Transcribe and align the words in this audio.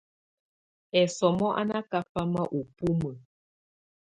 Ɛsɔmɔ 1.01 1.47
á 1.59 1.61
ná 1.69 1.75
ákáná 1.99 2.41
ú 2.57 2.59
bumǝ. 2.75 3.09